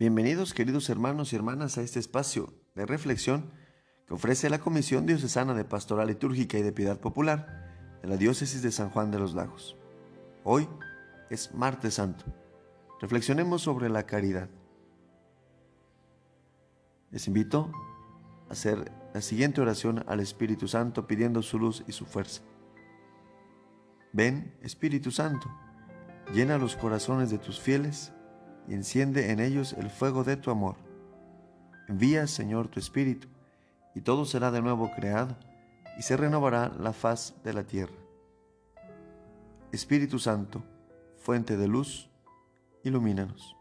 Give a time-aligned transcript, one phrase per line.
[0.00, 3.50] Bienvenidos queridos hermanos y hermanas a este espacio de reflexión
[4.06, 8.62] que ofrece la Comisión Diocesana de Pastoral Litúrgica y de Piedad Popular de la Diócesis
[8.62, 9.76] de San Juan de los Lagos.
[10.42, 10.66] Hoy
[11.28, 12.24] es martes santo.
[12.98, 14.48] Reflexionemos sobre la caridad.
[17.10, 17.70] Les invito
[18.48, 22.40] a hacer la siguiente oración al Espíritu Santo pidiendo su luz y su fuerza.
[24.14, 25.50] Ven, Espíritu Santo,
[26.32, 28.14] llena los corazones de tus fieles
[28.68, 30.76] y enciende en ellos el fuego de tu amor.
[31.88, 33.28] Envía, Señor, tu Espíritu,
[33.94, 35.36] y todo será de nuevo creado,
[35.98, 37.94] y se renovará la faz de la tierra.
[39.72, 40.62] Espíritu Santo,
[41.16, 42.08] fuente de luz,
[42.82, 43.56] ilumínanos.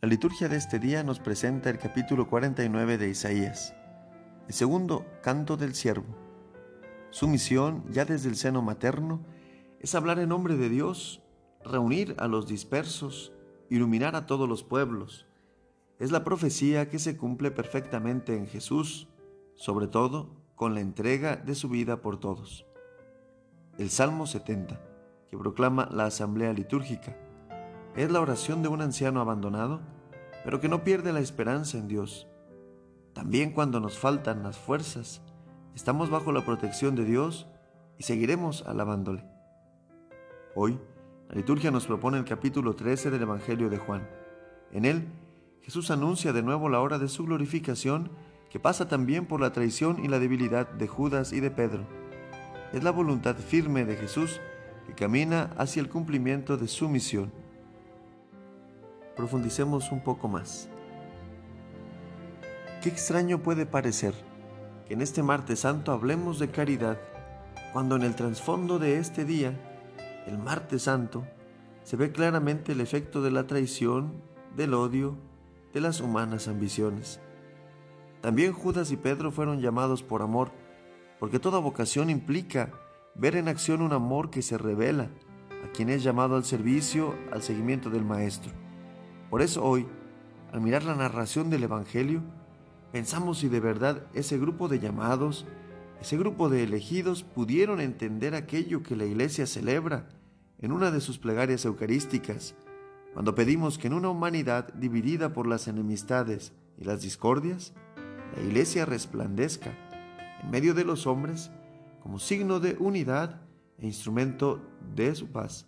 [0.00, 3.74] La liturgia de este día nos presenta el capítulo 49 de Isaías,
[4.46, 6.14] el segundo canto del siervo.
[7.10, 9.20] Su misión, ya desde el seno materno,
[9.80, 11.23] es hablar en nombre de Dios
[11.64, 13.32] reunir a los dispersos,
[13.70, 15.26] iluminar a todos los pueblos.
[15.98, 19.08] Es la profecía que se cumple perfectamente en Jesús,
[19.54, 22.66] sobre todo con la entrega de su vida por todos.
[23.78, 24.80] El Salmo 70,
[25.28, 27.16] que proclama la asamblea litúrgica,
[27.96, 29.80] es la oración de un anciano abandonado,
[30.44, 32.26] pero que no pierde la esperanza en Dios.
[33.12, 35.22] También cuando nos faltan las fuerzas,
[35.74, 37.46] estamos bajo la protección de Dios
[37.98, 39.24] y seguiremos alabándole.
[40.56, 40.78] Hoy,
[41.28, 44.06] la liturgia nos propone el capítulo 13 del Evangelio de Juan.
[44.72, 45.08] En él,
[45.62, 48.10] Jesús anuncia de nuevo la hora de su glorificación
[48.50, 51.84] que pasa también por la traición y la debilidad de Judas y de Pedro.
[52.72, 54.40] Es la voluntad firme de Jesús
[54.86, 57.32] que camina hacia el cumplimiento de su misión.
[59.16, 60.68] Profundicemos un poco más.
[62.82, 64.14] Qué extraño puede parecer
[64.86, 66.98] que en este martes santo hablemos de caridad
[67.72, 69.58] cuando en el trasfondo de este día
[70.26, 71.26] el martes santo,
[71.82, 74.22] se ve claramente el efecto de la traición,
[74.56, 75.16] del odio,
[75.72, 77.20] de las humanas ambiciones.
[78.20, 80.50] También Judas y Pedro fueron llamados por amor,
[81.20, 82.72] porque toda vocación implica
[83.14, 85.10] ver en acción un amor que se revela
[85.64, 88.52] a quien es llamado al servicio, al seguimiento del Maestro.
[89.28, 89.86] Por eso hoy,
[90.52, 92.22] al mirar la narración del Evangelio,
[92.92, 95.46] pensamos si de verdad ese grupo de llamados,
[96.00, 100.06] ese grupo de elegidos pudieron entender aquello que la Iglesia celebra
[100.64, 102.54] en una de sus plegarias eucarísticas,
[103.12, 107.74] cuando pedimos que en una humanidad dividida por las enemistades y las discordias,
[108.34, 109.74] la Iglesia resplandezca
[110.42, 111.50] en medio de los hombres
[112.02, 113.42] como signo de unidad
[113.76, 114.58] e instrumento
[114.94, 115.66] de su paz.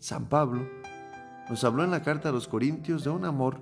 [0.00, 0.68] San Pablo
[1.48, 3.60] nos habló en la carta a los Corintios de un amor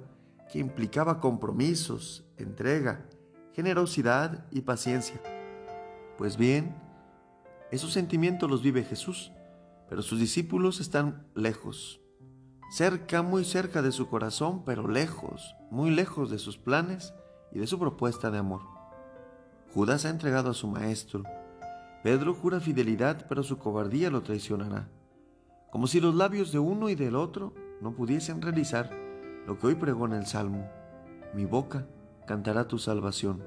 [0.50, 3.04] que implicaba compromisos, entrega,
[3.52, 5.20] generosidad y paciencia.
[6.16, 6.74] Pues bien,
[7.70, 9.30] esos sentimientos los vive Jesús,
[9.90, 12.00] pero sus discípulos están lejos,
[12.70, 17.12] cerca, muy cerca de su corazón, pero lejos, muy lejos de sus planes
[17.52, 18.62] y de su propuesta de amor.
[19.74, 21.24] Judas ha entregado a su maestro.
[22.04, 24.88] Pedro jura fidelidad, pero su cobardía lo traicionará.
[25.72, 28.96] Como si los labios de uno y del otro no pudiesen realizar
[29.44, 30.70] lo que hoy pregona el Salmo.
[31.34, 31.88] Mi boca
[32.28, 33.42] cantará tu salvación.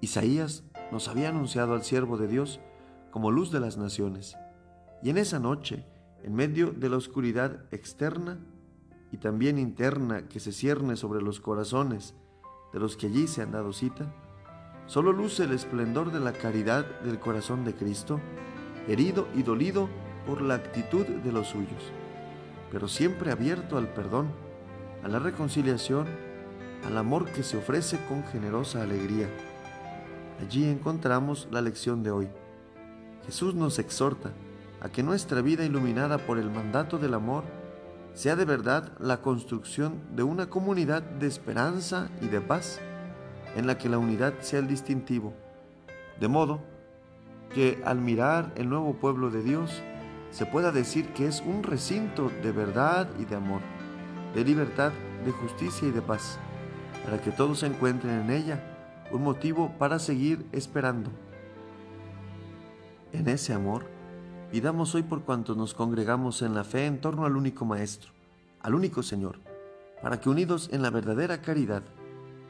[0.00, 2.60] Isaías nos había anunciado al siervo de Dios
[3.14, 4.36] como luz de las naciones,
[5.00, 5.86] y en esa noche,
[6.24, 8.40] en medio de la oscuridad externa
[9.12, 12.16] y también interna que se cierne sobre los corazones
[12.72, 14.12] de los que allí se han dado cita,
[14.86, 18.18] solo luce el esplendor de la caridad del corazón de Cristo,
[18.88, 19.88] herido y dolido
[20.26, 21.92] por la actitud de los suyos,
[22.72, 24.26] pero siempre abierto al perdón,
[25.04, 26.08] a la reconciliación
[26.84, 29.28] al amor que se ofrece con generosa alegría.
[30.40, 32.28] Allí encontramos la lección de hoy.
[33.26, 34.32] Jesús nos exhorta
[34.80, 37.44] a que nuestra vida iluminada por el mandato del amor
[38.12, 42.80] sea de verdad la construcción de una comunidad de esperanza y de paz,
[43.56, 45.32] en la que la unidad sea el distintivo,
[46.20, 46.60] de modo
[47.54, 49.82] que al mirar el nuevo pueblo de Dios
[50.30, 53.60] se pueda decir que es un recinto de verdad y de amor,
[54.34, 54.92] de libertad,
[55.24, 56.38] de justicia y de paz
[57.04, 58.60] para que todos encuentren en ella
[59.12, 61.10] un motivo para seguir esperando.
[63.14, 63.86] En ese amor,
[64.50, 68.10] pidamos hoy por cuantos nos congregamos en la fe en torno al único Maestro,
[68.60, 69.38] al único Señor,
[70.02, 71.84] para que unidos en la verdadera caridad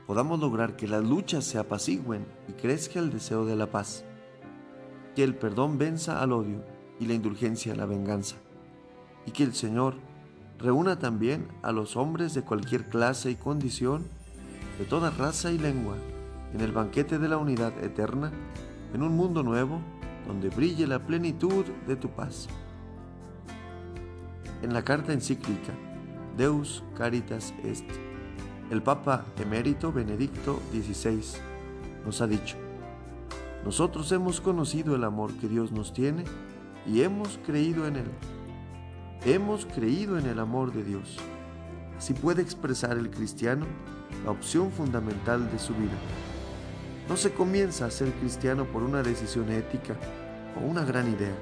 [0.06, 4.06] podamos lograr que las luchas se apacigüen y crezca el deseo de la paz,
[5.14, 6.64] que el perdón venza al odio
[6.98, 8.36] y la indulgencia a la venganza,
[9.26, 9.96] y que el Señor
[10.58, 14.06] reúna también a los hombres de cualquier clase y condición
[14.78, 15.96] de toda raza y lengua,
[16.54, 18.32] en el banquete de la unidad eterna,
[18.94, 19.82] en un mundo nuevo
[20.26, 22.48] donde brille la plenitud de tu paz.
[24.62, 25.72] En la carta encíclica
[26.36, 27.84] Deus Caritas Est,
[28.70, 31.22] el Papa emérito Benedicto XVI
[32.04, 32.56] nos ha dicho,
[33.64, 36.24] nosotros hemos conocido el amor que Dios nos tiene
[36.86, 38.10] y hemos creído en él.
[39.24, 41.16] Hemos creído en el amor de Dios.
[41.96, 43.64] Así puede expresar el cristiano
[44.24, 45.98] la opción fundamental de su vida.
[47.08, 49.94] No se comienza a ser cristiano por una decisión ética
[50.56, 51.34] o una gran idea,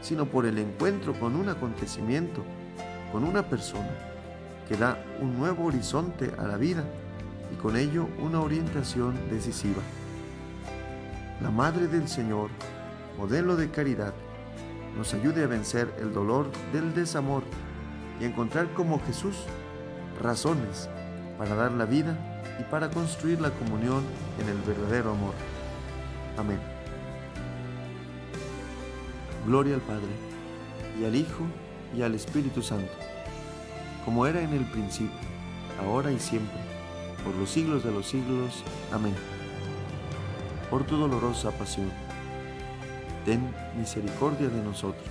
[0.00, 2.44] sino por el encuentro con un acontecimiento,
[3.10, 3.90] con una persona,
[4.68, 6.84] que da un nuevo horizonte a la vida
[7.52, 9.82] y con ello una orientación decisiva.
[11.40, 12.50] La Madre del Señor,
[13.18, 14.14] modelo de caridad,
[14.96, 17.42] nos ayude a vencer el dolor del desamor
[18.20, 19.36] y encontrar como Jesús
[20.22, 20.88] razones
[21.38, 24.02] para dar la vida y para construir la comunión
[24.40, 25.34] en el verdadero amor.
[26.36, 26.58] Amén.
[29.46, 30.08] Gloria al Padre,
[31.00, 31.44] y al Hijo,
[31.96, 32.92] y al Espíritu Santo,
[34.04, 35.16] como era en el principio,
[35.80, 36.58] ahora y siempre,
[37.24, 38.64] por los siglos de los siglos.
[38.92, 39.14] Amén.
[40.70, 41.90] Por tu dolorosa pasión
[43.24, 45.08] ten misericordia de nosotros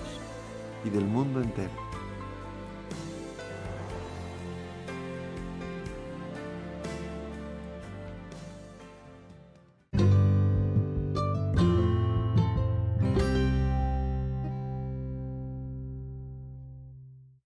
[0.84, 1.85] y del mundo entero